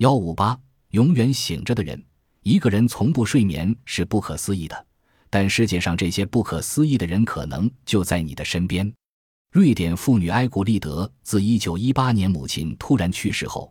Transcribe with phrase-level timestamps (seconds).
[0.00, 0.58] 幺五八，
[0.92, 2.02] 永远醒着的人。
[2.42, 4.86] 一个人从不睡眠是不可思议的，
[5.28, 8.90] 但世界上这些不可思议的人可能就在你的身边。
[9.52, 13.70] 瑞典妇女埃古丽德自一九一八年母亲突然去世后，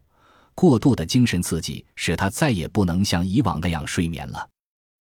[0.54, 4.48] 过度的精神刺激使她再也不能像以往那样睡眠了。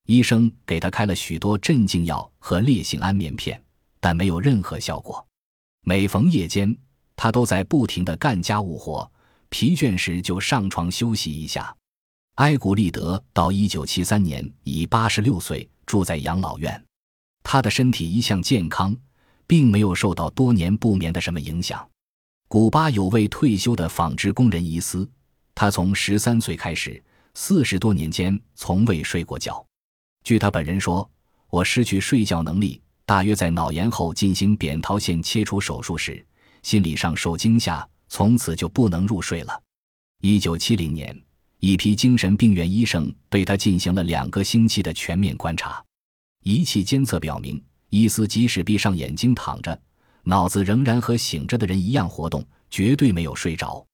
[0.06, 3.62] 医生给她开了许多镇静药和烈性安眠片，
[4.00, 5.22] 但没有任何效果。
[5.82, 6.74] 每逢夜间，
[7.14, 9.12] 她都在不停地干家务活。
[9.50, 11.74] 疲倦时就上床休息一下。
[12.36, 16.84] 埃古利德到一九七三年已八十六岁，住在养老院。
[17.42, 18.96] 他的身体一向健康，
[19.46, 21.88] 并没有受到多年不眠的什么影响。
[22.46, 25.08] 古巴有位退休的纺织工人伊斯，
[25.54, 27.02] 他从十三岁开始，
[27.34, 29.64] 四十多年间从未睡过觉。
[30.24, 31.10] 据他本人说
[31.50, 36.24] ：“我失去睡觉能力，大约在脑炎后进行扁桃腺切除手术时，
[36.62, 39.62] 心理上受惊吓。”从此就不能入睡了。
[40.20, 41.16] 一九七零年，
[41.60, 45.84] 一批精神病院医生对他进行了两个星期的全面观察。
[46.44, 49.80] 仪器监测表明，伊斯即使闭上眼睛躺着，
[50.22, 53.84] 脑子仍然和醒着的人一样活动，绝对没有睡着。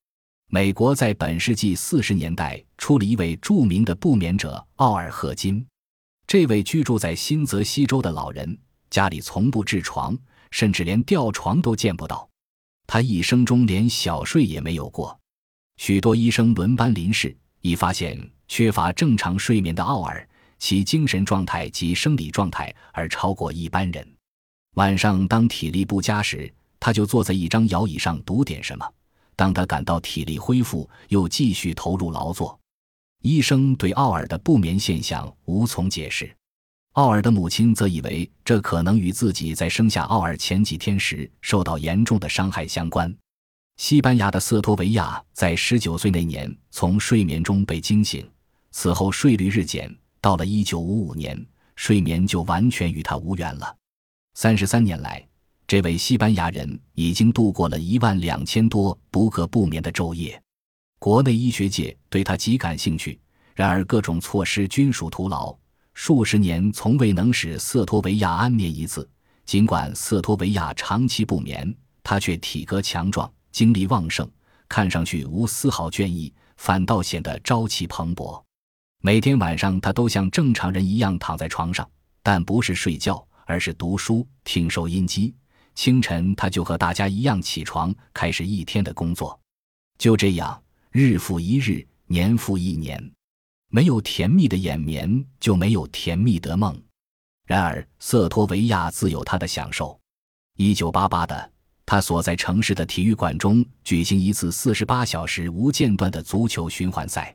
[0.50, 5.66] 美国在本世纪四十年代出了一位著名的不眠者奥尔赫金。
[6.26, 8.56] 这位居住在新泽西州的老人，
[8.88, 10.16] 家里从不置床，
[10.50, 12.28] 甚至连吊床都见不到。
[12.86, 15.18] 他一生中连小睡也没有过，
[15.76, 24.06] 许多医生轮班临视，已发现缺乏正常睡眠的奥尔，其精神状态及生理状态而超过一般人。
[24.74, 28.86] 晚上当体力不佳时，他就坐在一张摇椅上读点什么；
[29.34, 32.58] 当他感到体力恢复，又继续投入劳作。
[33.22, 36.30] 医生对奥尔的不眠现象无从解释。
[36.94, 43.12] 奥尔的母亲则以为这可能与自己在生下奥尔前几天时受到严重的伤害相关。
[43.78, 48.24] 西班牙的瑟托维亚在十九岁那年从睡眠中被惊醒，
[48.70, 53.76] 此后睡率日减，到了一九五五年，睡眠就完全与他无缘了。
[54.34, 55.26] 三十三年来，
[55.66, 60.40] 这位西班牙人已经度过了一万两千多不可不眠的昼夜。
[61.00, 63.18] 国内医学界对他极感兴趣，
[63.56, 65.58] 然而各种措施均属徒劳。
[65.94, 69.08] 数十年从未能使瑟托维亚安眠一次。
[69.46, 74.28] 尽管瑟托维亚长期不眠，他却体格强壮，精力旺盛，
[74.68, 78.42] 看上去无丝毫倦意，反倒显得朝气蓬勃。
[79.02, 81.86] 每天晚上，他都像正常人一样躺在床上，
[82.22, 85.34] 但不是睡觉，而是读书、听收音机。
[85.74, 89.38] 清晨，他就和大家一样起床，开始一天的工作。
[89.98, 90.58] 就这样，
[90.90, 93.12] 日复一日，年复一年。
[93.74, 96.80] 没有甜蜜的眼眠，就没有甜蜜的梦。
[97.44, 99.98] 然而，瑟托维亚自有他的享受。
[100.56, 101.50] 一九八八的，
[101.84, 107.34] 他所在城市的体育馆中举行一次四十八小时无间断的足球循环赛。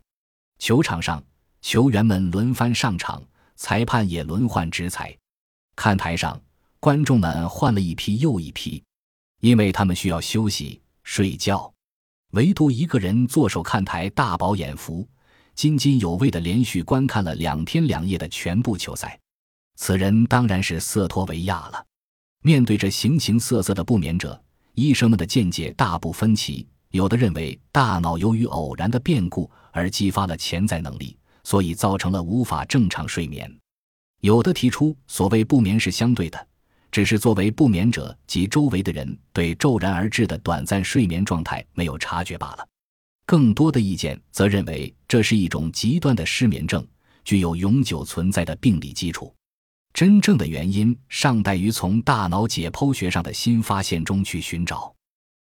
[0.60, 1.22] 球场上，
[1.60, 3.22] 球员们轮番上场，
[3.58, 5.14] 裁判也轮换执裁。
[5.76, 6.42] 看台上，
[6.80, 8.82] 观众们换了一批又一批，
[9.42, 11.70] 因为他们需要休息睡觉。
[12.32, 15.06] 唯独一个人坐守看台，大饱眼福。
[15.60, 19.20] 津津有味地连续观看了两天两夜的全部球赛，
[19.76, 21.86] 此人当然是瑟托维亚了。
[22.42, 24.42] 面对着形形色色的不眠者，
[24.76, 26.66] 医生们的见解大不分歧。
[26.92, 33.46] 有的认为大脑由于偶然的变故而激发了潜在能力，所以造成了无法正常睡眠；
[34.22, 36.48] 有的提出所谓不眠是相对的，
[36.90, 42.66] 只是作为不眠者及周围的人对骤然而至的短暂睡眠状态没有察觉罢了。
[43.30, 46.84] 更多的意见则认为这是一种极端的失眠症，
[47.24, 49.32] 具有永久存在的病理基础。
[49.94, 54.92] 真正的原因尚待于从大脑解剖学上的新发现中去寻找。